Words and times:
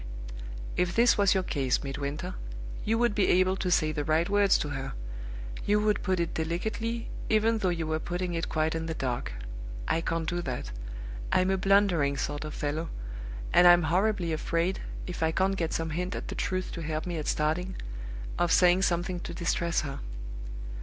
If 0.77 0.95
this 0.95 1.15
was 1.15 1.35
your 1.35 1.43
case, 1.43 1.83
Midwinter, 1.83 2.33
you 2.83 2.97
would 2.97 3.13
be 3.13 3.27
able 3.27 3.55
to 3.57 3.69
say 3.69 3.91
the 3.91 4.03
right 4.03 4.27
words 4.27 4.57
to 4.57 4.69
her 4.69 4.93
you 5.63 5.79
would 5.79 6.01
put 6.01 6.19
it 6.19 6.33
delicately, 6.33 7.07
even 7.29 7.59
though 7.59 7.69
you 7.69 7.85
were 7.85 7.99
putting 7.99 8.33
it 8.33 8.49
quite 8.49 8.73
in 8.73 8.87
the 8.87 8.95
dark. 8.95 9.33
I 9.87 10.01
can't 10.01 10.27
do 10.27 10.41
that. 10.41 10.71
I'm 11.31 11.51
a 11.51 11.55
blundering 11.57 12.17
sort 12.17 12.45
of 12.45 12.55
fellow; 12.55 12.89
and 13.53 13.67
I'm 13.67 13.83
horribly 13.83 14.33
afraid, 14.33 14.81
if 15.05 15.21
I 15.21 15.31
can't 15.31 15.55
get 15.55 15.71
some 15.71 15.91
hint 15.91 16.15
at 16.15 16.29
the 16.29 16.33
truth 16.33 16.71
to 16.71 16.81
help 16.81 17.05
me 17.05 17.19
at 17.19 17.27
starting, 17.27 17.75
of 18.39 18.51
saying 18.51 18.81
something 18.81 19.19
to 19.19 19.35
distress 19.35 19.81
her. 19.81 19.99